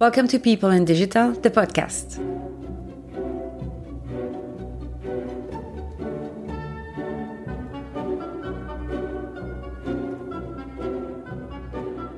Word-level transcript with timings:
Welcome 0.00 0.28
to 0.28 0.38
People 0.38 0.70
in 0.70 0.84
Digital, 0.84 1.32
the 1.32 1.50
podcast. 1.50 2.18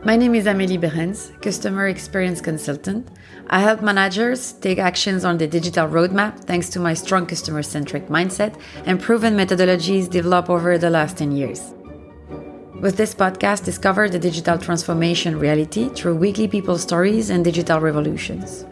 My 0.04 0.16
name 0.19 0.35
is 0.35 0.45
Amélie 0.45 0.79
Beerens, 0.79 1.30
Customer 1.40 1.88
Experience 1.88 2.43
Consultant. 2.43 3.08
I 3.46 3.60
help 3.60 3.81
managers 3.81 4.53
take 4.53 4.78
actions 4.78 5.24
on 5.24 5.38
the 5.38 5.47
digital 5.47 5.88
roadmap 5.88 6.40
thanks 6.40 6.69
to 6.71 6.81
my 6.81 6.92
strong 6.92 7.24
customer 7.24 7.62
centric 7.62 8.08
mindset 8.08 8.60
and 8.85 9.01
proven 9.01 9.35
methodologies 9.38 10.10
developed 10.10 10.51
over 10.51 10.76
the 10.76 10.90
last 10.90 11.17
10 11.17 11.33
years. 11.33 11.72
With 12.81 12.97
this 12.97 13.15
podcast, 13.15 13.65
discover 13.65 14.08
the 14.08 14.19
digital 14.19 14.56
transformation 14.56 15.38
reality 15.38 15.90
through 15.90 16.16
weekly 16.16 16.48
people 16.48 16.78
stories 16.78 17.28
and 17.28 17.45
digital 17.45 17.78
revolutions. 17.78 18.64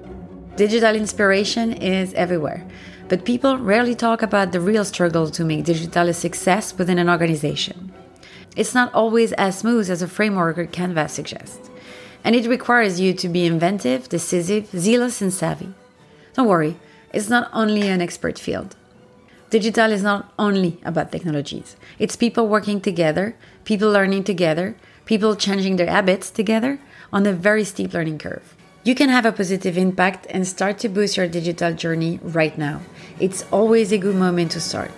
Digital 0.57 0.97
inspiration 0.97 1.75
is 1.75 2.15
everywhere, 2.15 2.67
but 3.09 3.27
people 3.27 3.59
rarely 3.59 3.95
talk 3.95 4.23
about 4.23 4.53
the 4.53 4.63
real 4.63 4.87
struggle 4.87 5.29
to 5.29 5.45
make 5.45 5.67
digital 5.67 6.09
a 6.09 6.15
success 6.15 6.79
within 6.79 6.99
an 6.99 7.11
organization. 7.11 7.93
It's 8.57 8.75
not 8.75 8.95
always 8.95 9.35
as 9.35 9.59
smooth 9.59 9.91
as 9.91 10.01
a 10.01 10.09
framework 10.09 10.57
or 10.57 10.65
canvas 10.65 11.13
suggests, 11.13 11.69
and 12.25 12.35
it 12.35 12.47
requires 12.47 12.99
you 12.99 13.13
to 13.13 13.29
be 13.29 13.45
inventive, 13.45 14.09
decisive, 14.09 14.71
zealous, 14.71 15.21
and 15.21 15.35
savvy. 15.35 15.75
Don't 16.33 16.49
worry, 16.49 16.79
it's 17.13 17.29
not 17.29 17.51
only 17.53 17.87
an 17.87 18.01
expert 18.01 18.39
field. 18.39 18.75
Digital 19.51 19.93
is 19.93 20.03
not 20.03 20.31
only 20.39 20.79
about 20.85 21.11
technologies. 21.11 21.77
It's 21.99 22.17
people 22.17 22.49
working 22.49 22.83
together, 22.83 23.35
people 23.65 23.91
learning 23.91 24.25
together, 24.25 24.77
people 25.07 25.37
changing 25.37 25.77
their 25.77 25.89
habits 25.89 26.31
together 26.31 26.79
on 27.15 27.25
a 27.27 27.33
very 27.33 27.65
steep 27.65 27.95
learning 27.95 28.19
curve. 28.19 28.55
You 28.85 28.95
can 28.95 29.09
have 29.09 29.25
a 29.25 29.33
positive 29.33 29.79
impact 29.79 30.27
and 30.29 30.47
start 30.47 30.79
to 30.81 30.89
boost 30.91 31.17
your 31.17 31.29
digital 31.29 31.73
journey 31.73 32.21
right 32.23 32.57
now. 32.59 32.83
It's 33.19 33.43
always 33.51 33.91
a 33.91 33.97
good 33.97 34.17
moment 34.17 34.51
to 34.53 34.61
start. 34.61 34.91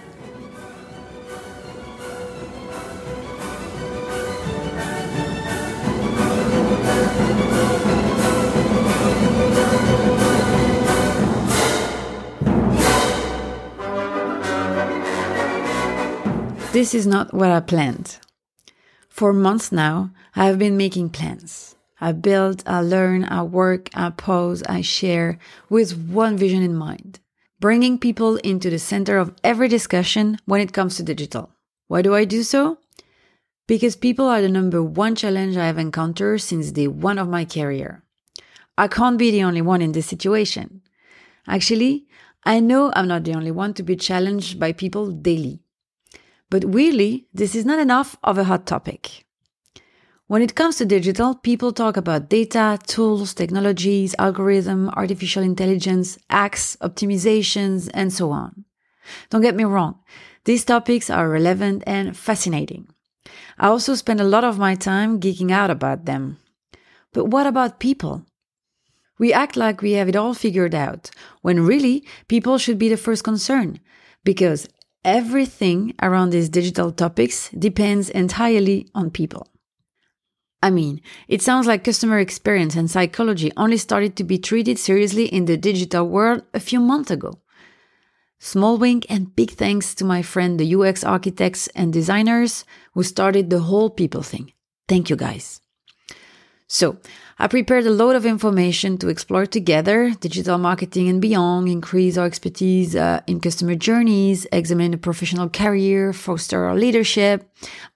This 16.72 16.94
is 16.94 17.06
not 17.06 17.34
what 17.34 17.50
I 17.50 17.60
planned. 17.60 18.18
For 19.08 19.32
months 19.32 19.72
now, 19.72 20.10
I 20.36 20.46
have 20.46 20.58
been 20.58 20.76
making 20.76 21.10
plans. 21.10 21.74
I 22.00 22.12
build, 22.12 22.62
I 22.66 22.80
learn, 22.80 23.24
I 23.24 23.42
work, 23.42 23.90
I 23.94 24.10
pose, 24.10 24.62
I 24.62 24.80
share 24.80 25.38
with 25.68 25.98
one 26.08 26.36
vision 26.36 26.62
in 26.62 26.74
mind 26.74 27.20
bringing 27.60 27.98
people 27.98 28.36
into 28.36 28.70
the 28.70 28.78
center 28.78 29.18
of 29.18 29.34
every 29.44 29.68
discussion 29.68 30.38
when 30.46 30.62
it 30.62 30.72
comes 30.72 30.96
to 30.96 31.02
digital. 31.02 31.50
Why 31.88 32.00
do 32.00 32.14
I 32.14 32.24
do 32.24 32.42
so? 32.42 32.78
Because 33.68 33.94
people 33.96 34.26
are 34.26 34.40
the 34.40 34.48
number 34.48 34.82
one 34.82 35.14
challenge 35.14 35.56
I 35.56 35.66
have 35.66 35.78
encountered 35.78 36.40
since 36.40 36.72
day 36.72 36.88
one 36.88 37.18
of 37.18 37.28
my 37.28 37.44
career. 37.44 38.02
I 38.78 38.88
can't 38.88 39.18
be 39.18 39.30
the 39.30 39.44
only 39.44 39.60
one 39.60 39.82
in 39.82 39.92
this 39.92 40.06
situation. 40.06 40.80
Actually, 41.46 42.06
I 42.44 42.60
know 42.60 42.90
I'm 42.96 43.08
not 43.08 43.24
the 43.24 43.34
only 43.34 43.50
one 43.50 43.74
to 43.74 43.82
be 43.82 43.94
challenged 43.94 44.58
by 44.58 44.72
people 44.72 45.10
daily. 45.10 45.60
But 46.50 46.64
really, 46.74 47.28
this 47.32 47.54
is 47.54 47.64
not 47.64 47.78
enough 47.78 48.16
of 48.22 48.36
a 48.36 48.44
hot 48.44 48.66
topic. 48.66 49.24
When 50.26 50.42
it 50.42 50.54
comes 50.54 50.76
to 50.76 50.84
digital, 50.84 51.34
people 51.34 51.72
talk 51.72 51.96
about 51.96 52.28
data, 52.28 52.78
tools, 52.86 53.34
technologies, 53.34 54.14
algorithm, 54.18 54.88
artificial 54.90 55.42
intelligence, 55.42 56.18
acts, 56.28 56.76
optimizations, 56.80 57.90
and 57.94 58.12
so 58.12 58.30
on. 58.30 58.64
Don't 59.30 59.42
get 59.42 59.56
me 59.56 59.64
wrong. 59.64 59.98
These 60.44 60.64
topics 60.64 61.10
are 61.10 61.28
relevant 61.28 61.82
and 61.86 62.16
fascinating. 62.16 62.88
I 63.58 63.66
also 63.68 63.94
spend 63.94 64.20
a 64.20 64.24
lot 64.24 64.44
of 64.44 64.58
my 64.58 64.74
time 64.74 65.20
geeking 65.20 65.50
out 65.50 65.70
about 65.70 66.04
them. 66.04 66.38
But 67.12 67.26
what 67.26 67.46
about 67.46 67.80
people? 67.80 68.24
We 69.18 69.32
act 69.32 69.56
like 69.56 69.82
we 69.82 69.92
have 69.92 70.08
it 70.08 70.16
all 70.16 70.32
figured 70.32 70.74
out, 70.74 71.10
when 71.42 71.66
really 71.66 72.06
people 72.28 72.56
should 72.56 72.78
be 72.78 72.88
the 72.88 72.96
first 72.96 73.22
concern, 73.24 73.80
because 74.24 74.68
everything 75.04 75.94
around 76.02 76.30
these 76.30 76.48
digital 76.48 76.92
topics 76.92 77.50
depends 77.50 78.10
entirely 78.10 78.88
on 78.94 79.10
people. 79.10 79.46
I 80.62 80.70
mean, 80.70 81.00
it 81.26 81.40
sounds 81.40 81.66
like 81.66 81.84
customer 81.84 82.18
experience 82.18 82.76
and 82.76 82.90
psychology 82.90 83.50
only 83.56 83.78
started 83.78 84.14
to 84.16 84.24
be 84.24 84.38
treated 84.38 84.78
seriously 84.78 85.24
in 85.26 85.46
the 85.46 85.56
digital 85.56 86.06
world 86.06 86.42
a 86.52 86.60
few 86.60 86.80
months 86.80 87.10
ago. 87.10 87.40
Small 88.38 88.76
wink 88.76 89.06
and 89.08 89.34
big 89.34 89.52
thanks 89.52 89.94
to 89.94 90.04
my 90.04 90.22
friend, 90.22 90.60
the 90.60 90.74
UX 90.74 91.04
architects 91.04 91.68
and 91.68 91.92
designers 91.92 92.64
who 92.94 93.02
started 93.02 93.48
the 93.48 93.60
whole 93.60 93.90
people 93.90 94.22
thing. 94.22 94.52
Thank 94.88 95.08
you 95.08 95.16
guys. 95.16 95.60
So, 96.72 96.98
I 97.36 97.48
prepared 97.48 97.84
a 97.86 97.90
load 97.90 98.14
of 98.14 98.24
information 98.24 98.96
to 98.98 99.08
explore 99.08 99.44
together 99.44 100.12
digital 100.20 100.56
marketing 100.56 101.08
and 101.08 101.20
beyond, 101.20 101.68
increase 101.68 102.16
our 102.16 102.26
expertise 102.26 102.94
uh, 102.94 103.22
in 103.26 103.40
customer 103.40 103.74
journeys, 103.74 104.46
examine 104.52 104.94
a 104.94 104.96
professional 104.96 105.48
career, 105.48 106.12
foster 106.12 106.66
our 106.66 106.76
leadership. 106.76 107.50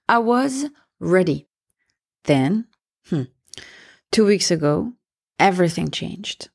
I 0.09 0.17
was 0.17 0.65
ready. 0.99 1.47
Then, 2.25 2.67
hmm, 3.07 3.31
two 4.11 4.25
weeks 4.25 4.51
ago, 4.51 4.91
everything 5.39 5.89
changed. 5.89 6.49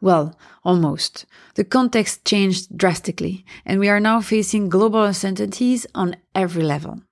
Well, 0.00 0.38
almost. 0.62 1.26
The 1.56 1.64
context 1.64 2.24
changed 2.24 2.78
drastically, 2.78 3.44
and 3.66 3.80
we 3.80 3.88
are 3.88 3.98
now 3.98 4.20
facing 4.20 4.68
global 4.68 5.02
uncertainties 5.02 5.88
on 5.92 6.14
every 6.36 6.62
level. 6.62 7.02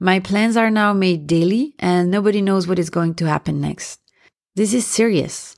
My 0.00 0.20
plans 0.20 0.56
are 0.56 0.70
now 0.70 0.92
made 0.92 1.26
daily, 1.26 1.74
and 1.78 2.10
nobody 2.10 2.42
knows 2.42 2.66
what 2.66 2.78
is 2.78 2.90
going 2.90 3.14
to 3.16 3.26
happen 3.26 3.60
next. 3.60 4.00
This 4.56 4.74
is 4.74 4.86
serious. 4.86 5.56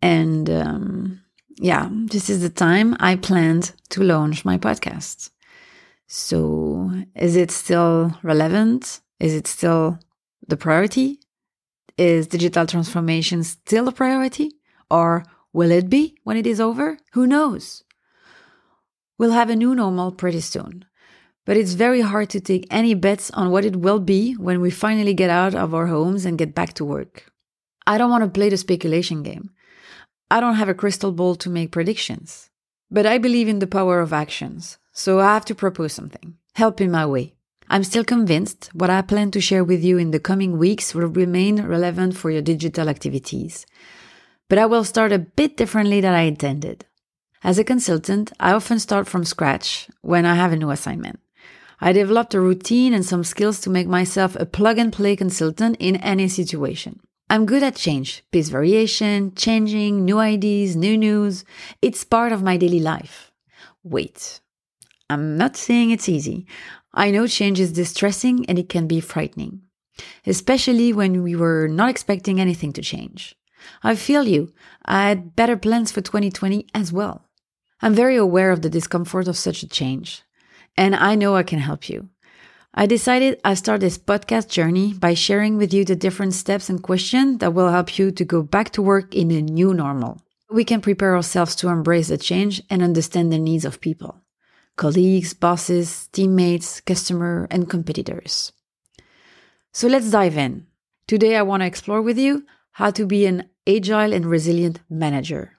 And 0.00 0.48
um, 0.48 1.20
yeah, 1.56 1.88
this 1.90 2.30
is 2.30 2.42
the 2.42 2.50
time 2.50 2.96
I 3.00 3.16
planned 3.16 3.72
to 3.90 4.02
launch 4.02 4.44
my 4.44 4.58
podcast. 4.58 5.30
So, 6.06 6.92
is 7.14 7.34
it 7.34 7.50
still 7.50 8.16
relevant? 8.22 9.00
Is 9.18 9.34
it 9.34 9.46
still 9.46 9.98
the 10.46 10.56
priority? 10.56 11.18
Is 11.98 12.28
digital 12.28 12.66
transformation 12.66 13.42
still 13.42 13.88
a 13.88 13.92
priority? 13.92 14.52
Or 14.90 15.24
will 15.52 15.72
it 15.72 15.90
be 15.90 16.16
when 16.22 16.36
it 16.36 16.46
is 16.46 16.60
over? 16.60 16.98
Who 17.12 17.26
knows? 17.26 17.82
We'll 19.18 19.32
have 19.32 19.50
a 19.50 19.56
new 19.56 19.74
normal 19.74 20.12
pretty 20.12 20.40
soon 20.40 20.84
but 21.46 21.56
it's 21.56 21.72
very 21.72 22.02
hard 22.02 22.28
to 22.30 22.40
take 22.40 22.66
any 22.70 22.92
bets 22.92 23.30
on 23.30 23.50
what 23.50 23.64
it 23.64 23.76
will 23.76 24.00
be 24.00 24.34
when 24.34 24.60
we 24.60 24.70
finally 24.70 25.14
get 25.14 25.30
out 25.30 25.54
of 25.54 25.74
our 25.74 25.86
homes 25.86 26.26
and 26.26 26.36
get 26.36 26.54
back 26.54 26.74
to 26.74 26.84
work. 26.84 27.32
I 27.86 27.96
don't 27.96 28.10
want 28.10 28.24
to 28.24 28.30
play 28.30 28.50
the 28.50 28.56
speculation 28.56 29.22
game. 29.22 29.50
I 30.28 30.40
don't 30.40 30.56
have 30.56 30.68
a 30.68 30.74
crystal 30.74 31.12
ball 31.12 31.36
to 31.36 31.48
make 31.48 31.70
predictions. 31.70 32.50
But 32.90 33.06
I 33.06 33.18
believe 33.18 33.48
in 33.48 33.60
the 33.60 33.66
power 33.66 34.00
of 34.00 34.12
actions, 34.12 34.78
so 34.92 35.20
I 35.20 35.34
have 35.34 35.44
to 35.46 35.54
propose 35.54 35.92
something. 35.92 36.36
Help 36.54 36.80
in 36.80 36.90
my 36.90 37.06
way. 37.06 37.34
I'm 37.68 37.84
still 37.84 38.04
convinced 38.04 38.70
what 38.72 38.90
I 38.90 39.02
plan 39.02 39.30
to 39.32 39.40
share 39.40 39.64
with 39.64 39.82
you 39.82 39.98
in 39.98 40.12
the 40.12 40.20
coming 40.20 40.58
weeks 40.58 40.94
will 40.94 41.08
remain 41.08 41.62
relevant 41.62 42.16
for 42.16 42.30
your 42.30 42.42
digital 42.42 42.88
activities. 42.88 43.66
But 44.48 44.58
I 44.58 44.66
will 44.66 44.84
start 44.84 45.12
a 45.12 45.18
bit 45.18 45.56
differently 45.56 46.00
than 46.00 46.14
I 46.14 46.22
intended. 46.22 46.86
As 47.42 47.58
a 47.58 47.64
consultant, 47.64 48.32
I 48.38 48.52
often 48.52 48.78
start 48.78 49.08
from 49.08 49.24
scratch 49.24 49.88
when 50.02 50.24
I 50.24 50.36
have 50.36 50.52
a 50.52 50.56
new 50.56 50.70
assignment. 50.70 51.18
I 51.80 51.92
developed 51.92 52.34
a 52.34 52.40
routine 52.40 52.94
and 52.94 53.04
some 53.04 53.24
skills 53.24 53.60
to 53.60 53.70
make 53.70 53.86
myself 53.86 54.34
a 54.36 54.46
plug 54.46 54.78
and 54.78 54.92
play 54.92 55.14
consultant 55.14 55.76
in 55.78 55.96
any 55.96 56.28
situation. 56.28 57.00
I'm 57.28 57.44
good 57.44 57.62
at 57.62 57.76
change, 57.76 58.22
pace 58.30 58.48
variation, 58.48 59.34
changing, 59.34 60.04
new 60.04 60.18
ideas, 60.18 60.76
new 60.76 60.96
news. 60.96 61.44
It's 61.82 62.04
part 62.04 62.32
of 62.32 62.42
my 62.42 62.56
daily 62.56 62.80
life. 62.80 63.32
Wait, 63.82 64.40
I'm 65.10 65.36
not 65.36 65.56
saying 65.56 65.90
it's 65.90 66.08
easy. 66.08 66.46
I 66.94 67.10
know 67.10 67.26
change 67.26 67.60
is 67.60 67.72
distressing 67.72 68.46
and 68.46 68.58
it 68.58 68.68
can 68.68 68.86
be 68.86 69.00
frightening, 69.00 69.62
especially 70.24 70.92
when 70.92 71.22
we 71.22 71.36
were 71.36 71.68
not 71.68 71.90
expecting 71.90 72.40
anything 72.40 72.72
to 72.74 72.82
change. 72.82 73.34
I 73.82 73.96
feel 73.96 74.24
you. 74.26 74.52
I 74.84 75.08
had 75.08 75.36
better 75.36 75.56
plans 75.56 75.92
for 75.92 76.00
2020 76.00 76.66
as 76.74 76.92
well. 76.92 77.28
I'm 77.82 77.94
very 77.94 78.16
aware 78.16 78.50
of 78.52 78.62
the 78.62 78.70
discomfort 78.70 79.28
of 79.28 79.36
such 79.36 79.62
a 79.62 79.68
change 79.68 80.22
and 80.76 80.94
I 80.94 81.14
know 81.14 81.34
I 81.34 81.42
can 81.42 81.58
help 81.58 81.88
you. 81.88 82.08
I 82.74 82.86
decided 82.86 83.40
I 83.42 83.54
start 83.54 83.80
this 83.80 83.96
podcast 83.96 84.48
journey 84.48 84.92
by 84.92 85.14
sharing 85.14 85.56
with 85.56 85.72
you 85.72 85.84
the 85.84 85.96
different 85.96 86.34
steps 86.34 86.68
and 86.68 86.82
questions 86.82 87.38
that 87.38 87.54
will 87.54 87.70
help 87.70 87.98
you 87.98 88.10
to 88.10 88.24
go 88.24 88.42
back 88.42 88.70
to 88.72 88.82
work 88.82 89.14
in 89.14 89.30
a 89.30 89.40
new 89.40 89.72
normal. 89.72 90.20
We 90.50 90.64
can 90.64 90.82
prepare 90.82 91.16
ourselves 91.16 91.56
to 91.56 91.68
embrace 91.68 92.08
the 92.08 92.18
change 92.18 92.62
and 92.68 92.82
understand 92.82 93.32
the 93.32 93.38
needs 93.38 93.64
of 93.64 93.80
people 93.80 94.20
colleagues, 94.76 95.32
bosses, 95.32 96.08
teammates, 96.08 96.82
customer, 96.82 97.48
and 97.50 97.70
competitors. 97.70 98.52
So 99.72 99.88
let's 99.88 100.10
dive 100.10 100.36
in. 100.36 100.66
Today 101.08 101.36
I 101.36 101.42
want 101.42 101.62
to 101.62 101.66
explore 101.66 102.02
with 102.02 102.18
you 102.18 102.44
how 102.72 102.90
to 102.90 103.06
be 103.06 103.24
an 103.24 103.48
agile 103.66 104.12
and 104.12 104.26
resilient 104.26 104.80
manager. 104.90 105.52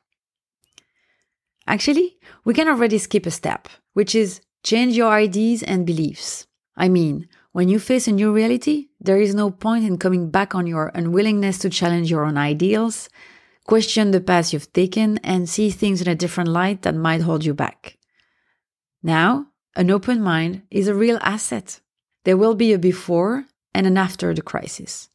Actually, 1.66 2.18
we 2.46 2.54
can 2.54 2.68
already 2.68 3.00
skip 3.00 3.26
a 3.26 3.32
step, 3.32 3.68
which 3.94 4.14
is 4.14 4.42
change 4.64 4.96
your 4.96 5.12
ideas 5.12 5.64
and 5.64 5.86
beliefs. 5.86 6.48
I 6.76 6.90
mean, 6.90 7.28
when 7.52 7.70
you 7.70 7.80
face 7.80 8.08
a 8.08 8.12
new 8.12 8.32
reality, 8.32 8.90
there 9.00 9.20
is 9.20 9.34
no 9.34 9.50
point 9.50 9.86
in 9.86 9.98
coming 9.98 10.30
back 10.30 10.54
on 10.54 10.68
your 10.68 10.92
unwillingness 10.94 11.58
to 11.60 11.70
challenge 11.70 12.12
your 12.12 12.24
own 12.26 12.38
ideals, 12.38 13.10
question 13.66 14.12
the 14.12 14.22
path 14.22 14.54
you've 14.54 14.72
taken, 14.74 15.18
and 15.24 15.50
see 15.50 15.70
things 15.70 16.02
in 16.02 16.08
a 16.08 16.16
different 16.16 16.50
light 16.50 16.84
that 16.84 16.96
might 16.96 17.22
hold 17.22 17.44
you 17.44 17.54
back. 17.54 17.98
Now, 19.02 19.48
an 19.76 19.90
open 19.90 20.22
mind 20.22 20.64
is 20.70 20.88
a 20.88 20.96
real 20.96 21.18
asset. 21.22 21.80
There 22.26 22.38
will 22.38 22.56
be 22.56 22.74
a 22.74 22.80
before 22.80 23.46
and 23.74 23.88
an 23.88 23.98
after 23.98 24.34
the 24.34 24.42
crisis. 24.42 25.10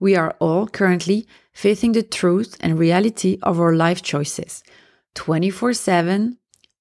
We 0.00 0.16
are 0.16 0.36
all 0.40 0.66
currently 0.66 1.26
facing 1.52 1.92
the 1.92 2.02
truth 2.02 2.56
and 2.60 2.78
reality 2.78 3.38
of 3.42 3.60
our 3.60 3.74
life 3.74 4.02
choices 4.02 4.62
24 5.14 5.72
7, 5.72 6.38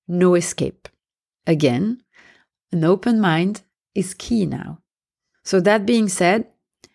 no 0.07 0.35
escape. 0.35 0.87
Again, 1.47 2.03
an 2.71 2.83
open 2.83 3.19
mind 3.19 3.61
is 3.95 4.13
key 4.13 4.45
now. 4.45 4.81
So, 5.43 5.61
that 5.61 5.85
being 5.85 6.09
said, 6.09 6.45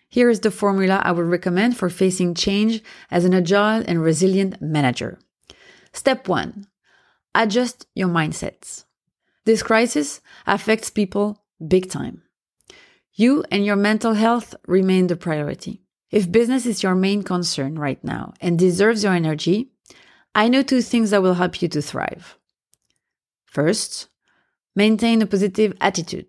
here 0.08 0.28
is 0.28 0.40
the 0.40 0.50
formula 0.50 1.00
I 1.02 1.10
would 1.10 1.25
recommend 1.25 1.78
for 1.78 1.88
facing 1.88 2.34
change 2.34 2.82
as 3.10 3.25
an 3.25 3.32
agile 3.32 3.82
and 3.88 4.02
resilient 4.02 4.60
manager. 4.60 5.19
Step 5.94 6.28
one 6.28 6.66
adjust 7.34 7.87
your 7.94 8.08
mindsets. 8.08 8.84
This 9.46 9.62
crisis 9.62 10.20
affects 10.46 10.90
people 10.90 11.43
big 11.66 11.90
time. 11.90 12.22
You 13.14 13.43
and 13.50 13.64
your 13.64 13.76
mental 13.76 14.12
health 14.12 14.54
remain 14.66 15.06
the 15.06 15.16
priority. 15.16 15.82
If 16.10 16.31
business 16.31 16.66
is 16.66 16.82
your 16.82 16.94
main 16.94 17.22
concern 17.22 17.78
right 17.78 18.02
now 18.04 18.34
and 18.43 18.58
deserves 18.58 19.02
your 19.02 19.14
energy, 19.14 19.72
I 20.34 20.49
know 20.49 20.62
two 20.62 20.82
things 20.82 21.10
that 21.10 21.22
will 21.22 21.34
help 21.34 21.62
you 21.62 21.69
to 21.69 21.81
thrive. 21.81 22.37
First, 23.46 24.08
maintain 24.74 25.22
a 25.22 25.26
positive 25.26 25.74
attitude 25.80 26.26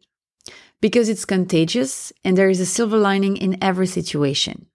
because 0.82 1.08
it's 1.10 1.26
contagious 1.26 2.12
and 2.24 2.38
there 2.38 2.50
is 2.50 2.60
a 2.60 2.66
silver 2.66 2.98
lining 2.98 3.38
in 3.38 3.62
every 3.64 3.88
situation. 3.88 4.68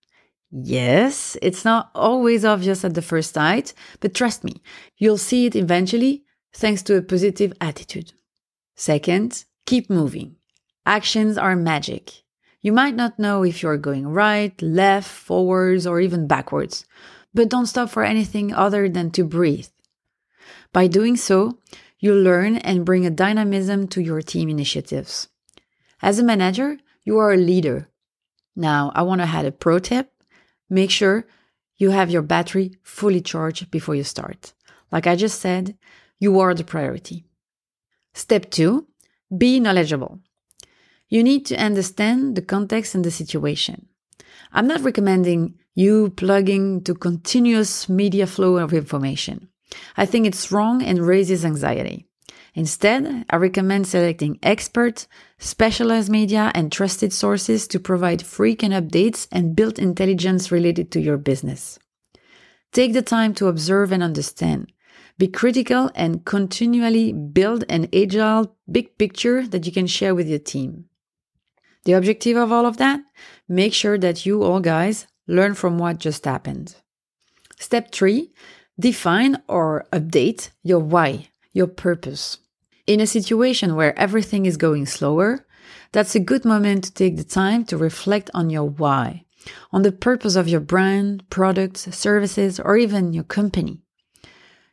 Yes, 0.50 1.36
it's 1.42 1.64
not 1.64 1.90
always 1.94 2.44
obvious 2.44 2.84
at 2.84 2.94
the 2.94 3.02
first 3.02 3.34
sight, 3.34 3.74
but 4.00 4.14
trust 4.14 4.44
me, 4.44 4.62
you'll 4.96 5.18
see 5.18 5.44
it 5.44 5.54
eventually 5.54 6.24
thanks 6.54 6.82
to 6.84 6.96
a 6.96 7.02
positive 7.02 7.52
attitude. 7.60 8.12
Second, 8.74 9.44
keep 9.66 9.90
moving. 9.90 10.36
Actions 10.86 11.36
are 11.36 11.54
magic. 11.54 12.22
You 12.62 12.72
might 12.72 12.96
not 12.96 13.18
know 13.18 13.44
if 13.44 13.62
you're 13.62 13.76
going 13.76 14.08
right, 14.08 14.60
left, 14.62 15.08
forwards, 15.08 15.86
or 15.86 16.00
even 16.00 16.26
backwards, 16.26 16.86
but 17.34 17.50
don't 17.50 17.66
stop 17.66 17.90
for 17.90 18.02
anything 18.02 18.54
other 18.54 18.88
than 18.88 19.10
to 19.12 19.24
breathe. 19.24 19.68
By 20.72 20.86
doing 20.86 21.16
so, 21.16 21.58
you 21.98 22.14
learn 22.14 22.56
and 22.56 22.84
bring 22.84 23.04
a 23.04 23.10
dynamism 23.10 23.88
to 23.88 24.00
your 24.00 24.22
team 24.22 24.48
initiatives. 24.48 25.28
As 26.00 26.18
a 26.18 26.24
manager, 26.24 26.78
you 27.04 27.18
are 27.18 27.32
a 27.32 27.36
leader. 27.36 27.88
Now, 28.54 28.92
I 28.94 29.02
want 29.02 29.20
to 29.20 29.26
add 29.26 29.46
a 29.46 29.52
pro 29.52 29.78
tip. 29.78 30.10
Make 30.70 30.90
sure 30.90 31.26
you 31.76 31.90
have 31.90 32.10
your 32.10 32.22
battery 32.22 32.76
fully 32.82 33.20
charged 33.20 33.70
before 33.70 33.94
you 33.94 34.04
start. 34.04 34.52
Like 34.92 35.06
I 35.06 35.16
just 35.16 35.40
said, 35.40 35.76
you 36.18 36.38
are 36.40 36.54
the 36.54 36.64
priority. 36.64 37.24
Step 38.14 38.50
two, 38.50 38.86
be 39.36 39.60
knowledgeable. 39.60 40.20
You 41.08 41.22
need 41.22 41.46
to 41.46 41.56
understand 41.56 42.36
the 42.36 42.42
context 42.42 42.94
and 42.94 43.04
the 43.04 43.10
situation. 43.10 43.88
I'm 44.52 44.66
not 44.66 44.82
recommending 44.82 45.54
you 45.74 46.10
plugging 46.10 46.82
to 46.84 46.94
continuous 46.94 47.88
media 47.88 48.26
flow 48.26 48.56
of 48.56 48.72
information. 48.72 49.48
I 49.96 50.06
think 50.06 50.26
it's 50.26 50.50
wrong 50.50 50.82
and 50.82 51.06
raises 51.06 51.44
anxiety. 51.44 52.06
Instead, 52.54 53.24
I 53.30 53.36
recommend 53.36 53.86
selecting 53.86 54.38
experts, 54.42 55.06
specialized 55.38 56.10
media, 56.10 56.50
and 56.54 56.72
trusted 56.72 57.12
sources 57.12 57.68
to 57.68 57.78
provide 57.78 58.22
frequent 58.22 58.74
updates 58.74 59.28
and 59.30 59.54
build 59.54 59.78
intelligence 59.78 60.50
related 60.50 60.90
to 60.92 61.00
your 61.00 61.18
business. 61.18 61.78
Take 62.72 62.94
the 62.94 63.02
time 63.02 63.34
to 63.34 63.46
observe 63.46 63.92
and 63.92 64.02
understand. 64.02 64.72
Be 65.18 65.28
critical 65.28 65.90
and 65.94 66.24
continually 66.24 67.12
build 67.12 67.64
an 67.68 67.88
agile, 67.92 68.56
big 68.70 68.96
picture 68.98 69.46
that 69.46 69.66
you 69.66 69.72
can 69.72 69.86
share 69.86 70.14
with 70.14 70.28
your 70.28 70.38
team. 70.38 70.86
The 71.84 71.92
objective 71.92 72.36
of 72.36 72.52
all 72.52 72.66
of 72.66 72.76
that? 72.76 73.00
Make 73.48 73.72
sure 73.72 73.98
that 73.98 74.26
you 74.26 74.42
all 74.42 74.60
guys 74.60 75.06
learn 75.26 75.54
from 75.54 75.78
what 75.78 75.98
just 75.98 76.24
happened. 76.24 76.76
Step 77.58 77.92
three, 77.92 78.32
define 78.78 79.42
or 79.48 79.86
update 79.92 80.50
your 80.62 80.78
why, 80.78 81.28
your 81.52 81.66
purpose. 81.66 82.38
In 82.86 83.00
a 83.00 83.06
situation 83.06 83.76
where 83.76 83.98
everything 83.98 84.46
is 84.46 84.56
going 84.56 84.86
slower, 84.86 85.46
that's 85.92 86.14
a 86.14 86.20
good 86.20 86.44
moment 86.44 86.84
to 86.84 86.92
take 86.92 87.16
the 87.16 87.24
time 87.24 87.64
to 87.66 87.76
reflect 87.76 88.30
on 88.34 88.50
your 88.50 88.64
why, 88.64 89.24
on 89.72 89.82
the 89.82 89.92
purpose 89.92 90.36
of 90.36 90.48
your 90.48 90.60
brand, 90.60 91.28
products, 91.30 91.94
services, 91.94 92.60
or 92.60 92.76
even 92.76 93.12
your 93.12 93.24
company. 93.24 93.82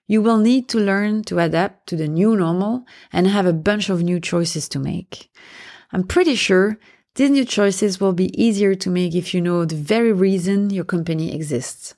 You 0.08 0.22
will 0.22 0.38
need 0.38 0.70
to 0.70 0.80
learn 0.80 1.24
to 1.24 1.40
adapt 1.40 1.88
to 1.88 1.96
the 1.96 2.08
new 2.08 2.36
normal 2.36 2.86
and 3.12 3.28
have 3.28 3.48
a 3.48 3.54
bunch 3.54 3.90
of 3.90 4.04
new 4.04 4.20
choices 4.20 4.70
to 4.70 4.80
make. 4.80 5.32
I'm 5.92 6.04
pretty 6.04 6.36
sure 6.36 6.78
these 7.16 7.32
new 7.32 7.46
choices 7.46 8.00
will 8.00 8.14
be 8.14 8.30
easier 8.42 8.76
to 8.76 8.90
make 8.90 9.16
if 9.16 9.34
you 9.34 9.42
know 9.42 9.66
the 9.66 9.76
very 9.76 10.12
reason 10.12 10.70
your 10.70 10.84
company 10.84 11.34
exists. 11.34 11.96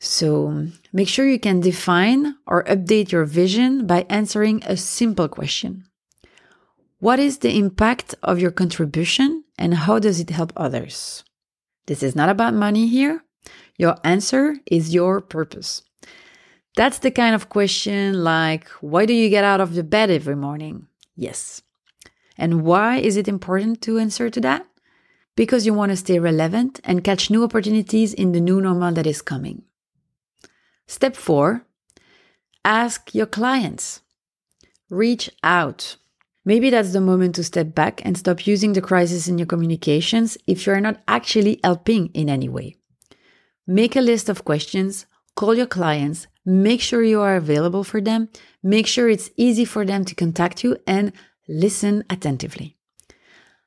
So 0.00 0.68
make 0.92 1.08
sure 1.08 1.28
you 1.28 1.40
can 1.40 1.60
define 1.60 2.36
or 2.46 2.64
update 2.64 3.10
your 3.10 3.24
vision 3.24 3.86
by 3.86 4.06
answering 4.08 4.62
a 4.64 4.76
simple 4.76 5.28
question. 5.28 5.84
What 7.00 7.18
is 7.18 7.38
the 7.38 7.56
impact 7.56 8.14
of 8.22 8.40
your 8.40 8.50
contribution 8.50 9.44
and 9.56 9.74
how 9.74 9.98
does 9.98 10.20
it 10.20 10.30
help 10.30 10.52
others? 10.56 11.24
This 11.86 12.02
is 12.02 12.14
not 12.14 12.28
about 12.28 12.54
money 12.54 12.86
here. 12.86 13.24
Your 13.76 13.96
answer 14.04 14.56
is 14.66 14.94
your 14.94 15.20
purpose. 15.20 15.82
That's 16.76 16.98
the 16.98 17.10
kind 17.10 17.34
of 17.34 17.48
question 17.48 18.22
like, 18.22 18.68
why 18.80 19.06
do 19.06 19.12
you 19.12 19.30
get 19.30 19.44
out 19.44 19.60
of 19.60 19.74
the 19.74 19.82
bed 19.82 20.10
every 20.10 20.36
morning? 20.36 20.86
Yes. 21.16 21.62
And 22.36 22.62
why 22.62 22.98
is 22.98 23.16
it 23.16 23.26
important 23.26 23.82
to 23.82 23.98
answer 23.98 24.30
to 24.30 24.40
that? 24.42 24.66
Because 25.34 25.66
you 25.66 25.74
want 25.74 25.90
to 25.90 25.96
stay 25.96 26.18
relevant 26.18 26.80
and 26.84 27.02
catch 27.02 27.30
new 27.30 27.42
opportunities 27.42 28.14
in 28.14 28.32
the 28.32 28.40
new 28.40 28.60
normal 28.60 28.92
that 28.92 29.06
is 29.06 29.22
coming. 29.22 29.62
Step 30.88 31.14
four, 31.14 31.66
ask 32.64 33.14
your 33.14 33.26
clients. 33.26 34.00
Reach 34.88 35.30
out. 35.42 35.96
Maybe 36.46 36.70
that's 36.70 36.94
the 36.94 37.00
moment 37.02 37.34
to 37.34 37.44
step 37.44 37.74
back 37.74 38.00
and 38.06 38.16
stop 38.16 38.46
using 38.46 38.72
the 38.72 38.80
crisis 38.80 39.28
in 39.28 39.36
your 39.36 39.46
communications 39.46 40.38
if 40.46 40.64
you're 40.64 40.80
not 40.80 41.02
actually 41.06 41.60
helping 41.62 42.06
in 42.14 42.30
any 42.30 42.48
way. 42.48 42.76
Make 43.66 43.96
a 43.96 44.00
list 44.00 44.30
of 44.30 44.46
questions, 44.46 45.04
call 45.36 45.54
your 45.54 45.66
clients, 45.66 46.26
make 46.46 46.80
sure 46.80 47.02
you 47.02 47.20
are 47.20 47.36
available 47.36 47.84
for 47.84 48.00
them, 48.00 48.30
make 48.62 48.86
sure 48.86 49.10
it's 49.10 49.30
easy 49.36 49.66
for 49.66 49.84
them 49.84 50.06
to 50.06 50.14
contact 50.14 50.64
you, 50.64 50.78
and 50.86 51.12
listen 51.46 52.02
attentively. 52.08 52.78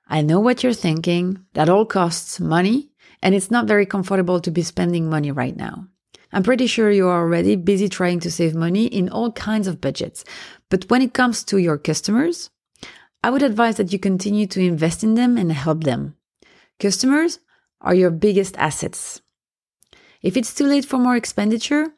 I 0.07 0.23
know 0.23 0.39
what 0.39 0.63
you're 0.63 0.73
thinking. 0.73 1.45
That 1.53 1.69
all 1.69 1.85
costs 1.85 2.39
money, 2.39 2.89
and 3.21 3.35
it's 3.35 3.51
not 3.51 3.67
very 3.67 3.85
comfortable 3.85 4.41
to 4.41 4.49
be 4.49 4.63
spending 4.63 5.07
money 5.07 5.29
right 5.29 5.55
now. 5.55 5.85
I'm 6.33 6.43
pretty 6.43 6.67
sure 6.67 6.91
you 6.91 7.07
are 7.07 7.21
already 7.21 7.55
busy 7.55 7.89
trying 7.89 8.19
to 8.21 8.31
save 8.31 8.55
money 8.55 8.85
in 8.85 9.09
all 9.09 9.31
kinds 9.31 9.67
of 9.67 9.81
budgets. 9.81 10.23
But 10.69 10.89
when 10.89 11.01
it 11.01 11.13
comes 11.13 11.43
to 11.45 11.57
your 11.57 11.77
customers, 11.77 12.49
I 13.23 13.29
would 13.29 13.43
advise 13.43 13.75
that 13.75 13.91
you 13.91 13.99
continue 13.99 14.47
to 14.47 14.61
invest 14.61 15.03
in 15.03 15.15
them 15.15 15.37
and 15.37 15.51
help 15.51 15.83
them. 15.83 16.15
Customers 16.79 17.39
are 17.81 17.93
your 17.93 18.11
biggest 18.11 18.57
assets. 18.57 19.21
If 20.21 20.37
it's 20.37 20.53
too 20.53 20.65
late 20.65 20.85
for 20.85 20.97
more 20.97 21.15
expenditure, 21.15 21.93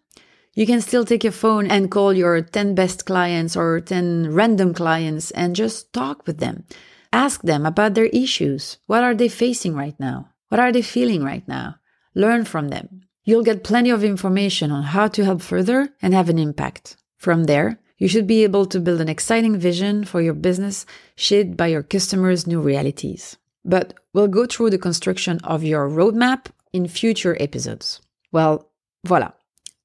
you 0.53 0.65
can 0.65 0.81
still 0.81 1.05
take 1.05 1.23
your 1.23 1.33
phone 1.33 1.69
and 1.69 1.89
call 1.89 2.13
your 2.13 2.41
10 2.41 2.75
best 2.75 3.05
clients 3.05 3.55
or 3.55 3.79
10 3.79 4.33
random 4.33 4.73
clients 4.73 5.31
and 5.31 5.55
just 5.55 5.91
talk 5.93 6.25
with 6.27 6.37
them. 6.37 6.65
Ask 7.11 7.41
them 7.41 7.65
about 7.65 7.93
their 7.93 8.07
issues. 8.07 8.77
What 8.87 9.03
are 9.03 9.15
they 9.15 9.29
facing 9.29 9.75
right 9.75 9.99
now? 9.99 10.29
What 10.49 10.59
are 10.59 10.71
they 10.71 10.81
feeling 10.81 11.23
right 11.23 11.47
now? 11.47 11.77
Learn 12.15 12.45
from 12.45 12.69
them. 12.69 13.01
You'll 13.25 13.44
get 13.44 13.63
plenty 13.63 13.89
of 13.89 14.03
information 14.03 14.72
on 14.72 14.84
how 14.84 15.08
to 15.08 15.24
help 15.24 15.42
further 15.42 15.89
and 16.01 16.13
have 16.13 16.30
an 16.30 16.38
impact. 16.38 16.98
From 17.18 17.46
there, 17.46 17.80
you 17.98 18.10
should 18.10 18.27
be 18.27 18.44
able 18.44 18.65
to 18.65 18.82
build 18.82 19.00
an 19.00 19.08
exciting 19.08 19.58
vision 19.58 20.03
for 20.03 20.22
your 20.22 20.34
business 20.34 20.86
shaped 21.15 21.56
by 21.56 21.68
your 21.68 21.84
customers' 21.84 22.46
new 22.46 22.60
realities. 22.60 23.38
But 23.63 23.94
we'll 24.13 24.27
go 24.27 24.46
through 24.46 24.72
the 24.72 24.77
construction 24.77 25.39
of 25.46 25.63
your 25.63 25.89
roadmap 25.89 26.48
in 26.74 26.88
future 26.88 27.38
episodes. 27.39 28.01
Well, 28.34 28.70
voila. 29.06 29.32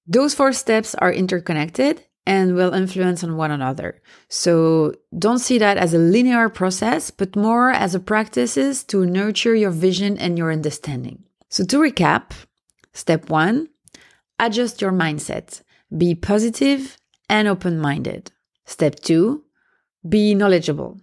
Those 0.07 0.35
four 0.35 0.53
steps 0.53 0.97
are 0.97 1.13
interconnected 1.13 2.03
and 2.27 2.57
will 2.57 2.75
influence 2.75 3.23
on 3.23 3.37
one 3.37 3.53
another. 3.53 4.03
So 4.29 4.95
don't 5.17 5.39
see 5.39 5.59
that 5.59 5.77
as 5.77 5.95
a 5.95 5.99
linear 5.99 6.49
process, 6.49 7.11
but 7.11 7.37
more 7.37 7.71
as 7.71 7.95
a 7.95 8.01
practices 8.01 8.83
to 8.85 9.07
nurture 9.07 9.55
your 9.55 9.71
vision 9.71 10.19
and 10.19 10.37
your 10.37 10.51
understanding. 10.51 11.23
So 11.51 11.65
to 11.67 11.79
recap, 11.79 12.33
Step 12.99 13.31
one, 13.31 13.69
adjust 14.41 14.83
your 14.83 14.91
mindset. 14.91 15.63
Be 15.97 16.17
positive 16.17 16.99
and 17.29 17.47
open 17.47 17.79
minded. 17.79 18.33
Step 18.67 18.97
two, 18.97 19.45
be 20.07 20.35
knowledgeable. 20.35 21.01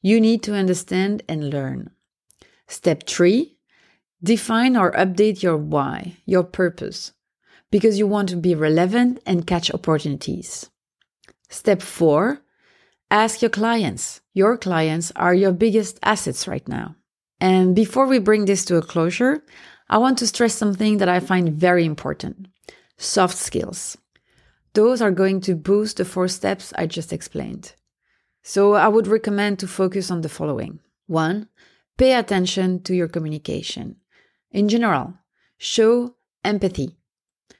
You 0.00 0.22
need 0.22 0.42
to 0.44 0.54
understand 0.54 1.22
and 1.28 1.50
learn. 1.50 1.90
Step 2.66 3.06
three, 3.06 3.58
define 4.22 4.74
or 4.74 4.92
update 4.92 5.42
your 5.42 5.58
why, 5.58 6.16
your 6.24 6.44
purpose, 6.44 7.12
because 7.70 7.98
you 7.98 8.06
want 8.06 8.30
to 8.30 8.36
be 8.36 8.54
relevant 8.54 9.20
and 9.26 9.46
catch 9.46 9.70
opportunities. 9.70 10.70
Step 11.50 11.82
four, 11.82 12.40
ask 13.10 13.42
your 13.42 13.50
clients. 13.50 14.22
Your 14.32 14.56
clients 14.56 15.12
are 15.14 15.34
your 15.34 15.52
biggest 15.52 15.98
assets 16.02 16.48
right 16.48 16.66
now. 16.66 16.96
And 17.38 17.76
before 17.76 18.06
we 18.06 18.18
bring 18.18 18.46
this 18.46 18.64
to 18.64 18.78
a 18.78 18.82
closure, 18.82 19.44
I 19.88 19.98
want 19.98 20.18
to 20.18 20.26
stress 20.26 20.54
something 20.54 20.98
that 20.98 21.08
I 21.08 21.20
find 21.20 21.52
very 21.52 21.84
important 21.84 22.48
soft 22.96 23.36
skills. 23.36 23.98
Those 24.72 25.02
are 25.02 25.10
going 25.10 25.40
to 25.42 25.54
boost 25.54 25.98
the 25.98 26.04
four 26.04 26.28
steps 26.28 26.72
I 26.76 26.86
just 26.86 27.12
explained. 27.12 27.74
So 28.42 28.74
I 28.74 28.88
would 28.88 29.06
recommend 29.06 29.58
to 29.58 29.68
focus 29.68 30.10
on 30.10 30.20
the 30.20 30.28
following. 30.28 30.80
One, 31.06 31.48
pay 31.96 32.14
attention 32.14 32.82
to 32.82 32.94
your 32.94 33.08
communication. 33.08 33.96
In 34.50 34.68
general, 34.68 35.14
show 35.58 36.16
empathy. 36.44 36.96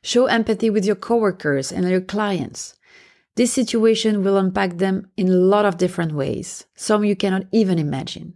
Show 0.02 0.26
empathy 0.26 0.70
with 0.70 0.84
your 0.84 0.96
coworkers 0.96 1.72
and 1.72 1.88
your 1.88 2.00
clients. 2.00 2.76
This 3.36 3.52
situation 3.52 4.22
will 4.22 4.36
impact 4.36 4.78
them 4.78 5.10
in 5.16 5.28
a 5.28 5.32
lot 5.32 5.64
of 5.64 5.78
different 5.78 6.12
ways, 6.12 6.66
some 6.74 7.04
you 7.04 7.16
cannot 7.16 7.46
even 7.50 7.78
imagine. 7.78 8.34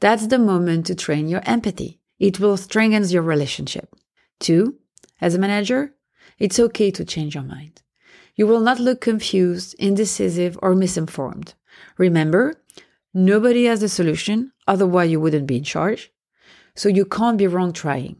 That's 0.00 0.26
the 0.26 0.38
moment 0.38 0.86
to 0.86 0.94
train 0.94 1.28
your 1.28 1.42
empathy. 1.44 1.99
It 2.20 2.38
will 2.38 2.56
strengthen 2.56 3.02
your 3.08 3.22
relationship. 3.22 3.96
Two, 4.38 4.76
as 5.20 5.34
a 5.34 5.38
manager, 5.38 5.94
it's 6.38 6.60
okay 6.60 6.90
to 6.92 7.04
change 7.04 7.34
your 7.34 7.44
mind. 7.44 7.82
You 8.36 8.46
will 8.46 8.60
not 8.60 8.78
look 8.78 9.00
confused, 9.00 9.74
indecisive, 9.78 10.58
or 10.62 10.74
misinformed. 10.74 11.54
Remember, 11.98 12.62
nobody 13.12 13.64
has 13.64 13.80
the 13.80 13.88
solution, 13.88 14.52
otherwise, 14.68 15.10
you 15.10 15.18
wouldn't 15.18 15.46
be 15.46 15.56
in 15.56 15.64
charge. 15.64 16.12
So 16.74 16.88
you 16.88 17.04
can't 17.04 17.38
be 17.38 17.46
wrong 17.46 17.72
trying. 17.72 18.16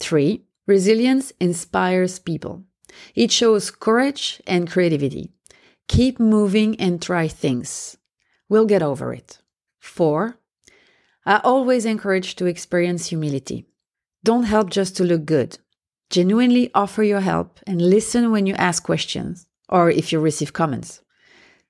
Three, 0.00 0.44
resilience 0.66 1.32
inspires 1.40 2.18
people. 2.18 2.64
It 3.14 3.30
shows 3.30 3.70
courage 3.70 4.42
and 4.46 4.70
creativity. 4.70 5.30
Keep 5.88 6.18
moving 6.18 6.80
and 6.80 7.00
try 7.00 7.28
things. 7.28 7.96
We'll 8.48 8.66
get 8.66 8.82
over 8.82 9.12
it. 9.12 9.38
Four, 9.78 10.38
I 11.26 11.40
always 11.42 11.86
encourage 11.86 12.36
to 12.36 12.46
experience 12.46 13.06
humility. 13.06 13.66
Don't 14.22 14.44
help 14.44 14.70
just 14.70 14.96
to 14.96 15.04
look 15.04 15.24
good. 15.24 15.58
Genuinely 16.10 16.70
offer 16.74 17.02
your 17.02 17.20
help 17.20 17.60
and 17.66 17.80
listen 17.80 18.30
when 18.30 18.46
you 18.46 18.54
ask 18.54 18.82
questions 18.82 19.46
or 19.68 19.90
if 19.90 20.12
you 20.12 20.20
receive 20.20 20.52
comments. 20.52 21.00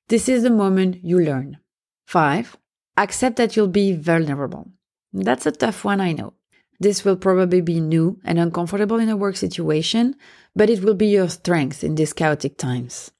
This 0.09 0.29
is 0.29 0.43
the 0.43 0.51
moment 0.51 1.05
you 1.05 1.21
learn. 1.21 1.59
Five, 2.07 2.57
accept 2.97 3.37
that 3.37 3.57
you'll 3.57 3.69
be 3.69 3.95
vulnerable. 3.95 4.71
That's 5.13 5.47
a 5.47 5.53
tough 5.53 5.85
one, 5.85 6.01
I 6.01 6.13
know. 6.13 6.35
This 6.81 7.05
will 7.05 7.17
probably 7.17 7.61
be 7.61 7.81
new 7.81 8.19
and 8.25 8.39
uncomfortable 8.39 8.99
in 8.99 9.09
a 9.09 9.17
work 9.17 9.37
situation, 9.37 10.17
but 10.57 10.69
it 10.69 10.83
will 10.83 10.95
be 10.95 11.07
your 11.07 11.29
strength 11.29 11.85
in 11.85 11.95
these 11.95 12.13
chaotic 12.13 12.59
times. 12.59 13.13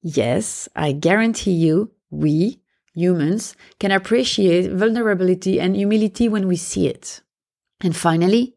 Yes, 0.00 0.68
I 0.76 0.92
guarantee 0.92 1.52
you, 1.52 1.90
we, 2.10 2.60
humans, 2.94 3.56
can 3.78 3.90
appreciate 3.90 4.70
vulnerability 4.72 5.60
and 5.60 5.76
humility 5.76 6.28
when 6.28 6.46
we 6.46 6.56
see 6.56 6.86
it. 6.86 7.20
And 7.80 7.94
finally, 7.94 8.54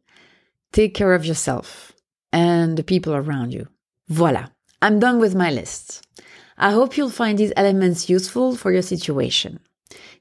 take 0.71 0.93
care 0.93 1.13
of 1.13 1.25
yourself 1.25 1.93
and 2.31 2.77
the 2.77 2.83
people 2.83 3.13
around 3.13 3.53
you. 3.53 3.67
Voila, 4.07 4.47
I'm 4.81 4.99
done 4.99 5.19
with 5.19 5.35
my 5.35 5.51
list. 5.51 6.05
I 6.57 6.71
hope 6.71 6.97
you'll 6.97 7.09
find 7.09 7.37
these 7.37 7.53
elements 7.55 8.09
useful 8.09 8.55
for 8.55 8.71
your 8.71 8.81
situation. 8.81 9.59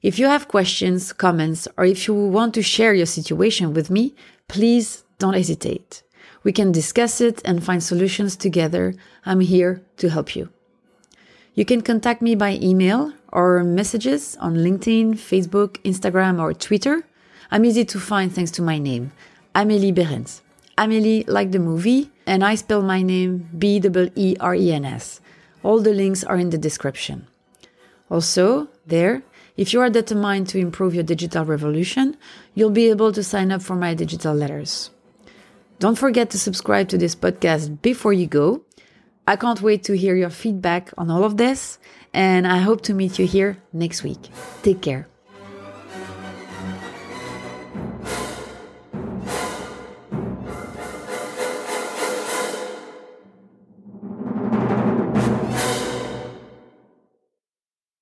If 0.01 0.19
you 0.19 0.27
have 0.27 0.47
questions, 0.47 1.13
comments, 1.13 1.67
or 1.77 1.85
if 1.85 2.07
you 2.07 2.13
want 2.13 2.53
to 2.55 2.61
share 2.61 2.93
your 2.93 3.05
situation 3.05 3.73
with 3.73 3.89
me, 3.89 4.15
please 4.47 5.03
don't 5.19 5.33
hesitate. 5.33 6.03
We 6.43 6.51
can 6.51 6.71
discuss 6.71 7.19
it 7.21 7.41
and 7.43 7.63
find 7.63 7.83
solutions 7.83 8.35
together. 8.35 8.93
I'm 9.25 9.39
here 9.39 9.81
to 9.97 10.09
help 10.09 10.35
you. 10.35 10.49
You 11.57 11.65
can 11.65 11.81
contact 11.81 12.21
me 12.21 12.35
by 12.35 12.59
email 12.61 13.13
or 13.33 13.63
messages 13.63 14.37
on 14.39 14.57
LinkedIn, 14.57 15.15
Facebook, 15.15 15.81
Instagram, 15.81 16.39
or 16.39 16.53
Twitter. 16.53 17.01
I'm 17.49 17.65
easy 17.65 17.83
to 17.83 17.99
find 17.99 18.31
thanks 18.31 18.51
to 18.51 18.61
my 18.61 18.77
name, 18.77 19.11
Amélie 19.55 19.91
Beerens. 19.91 20.41
Amélie, 20.77 21.27
like 21.27 21.51
the 21.51 21.57
movie, 21.57 22.11
and 22.27 22.43
I 22.43 22.53
spell 22.53 22.83
my 22.83 23.01
name 23.01 23.49
B 23.57 23.81
E 23.83 24.11
E 24.13 24.35
R 24.39 24.53
E 24.53 24.71
N 24.71 24.85
S. 24.85 25.19
All 25.63 25.81
the 25.81 25.95
links 25.95 26.23
are 26.23 26.37
in 26.37 26.51
the 26.51 26.59
description. 26.59 27.25
Also, 28.11 28.67
there, 28.85 29.23
if 29.57 29.73
you 29.73 29.81
are 29.81 29.89
determined 29.89 30.47
to 30.49 30.59
improve 30.59 30.93
your 30.93 31.03
digital 31.03 31.43
revolution, 31.43 32.17
you'll 32.53 32.69
be 32.69 32.91
able 32.91 33.11
to 33.13 33.23
sign 33.23 33.51
up 33.51 33.63
for 33.63 33.75
my 33.75 33.95
digital 33.95 34.35
letters. 34.35 34.91
Don't 35.79 35.97
forget 35.97 36.29
to 36.29 36.37
subscribe 36.37 36.87
to 36.89 36.99
this 36.99 37.15
podcast 37.15 37.81
before 37.81 38.13
you 38.13 38.27
go. 38.27 38.61
I 39.27 39.35
can't 39.35 39.61
wait 39.61 39.83
to 39.83 39.97
hear 39.97 40.15
your 40.15 40.29
feedback 40.29 40.93
on 40.97 41.11
all 41.11 41.25
of 41.25 41.35
this, 41.35 41.79
and 42.13 42.47
I 42.47 42.59
hope 42.59 42.81
to 42.83 42.93
meet 42.93 43.19
you 43.19 43.27
here 43.27 43.57
next 43.73 44.01
week. 44.01 44.29
Take 44.63 44.81
care. 44.81 45.07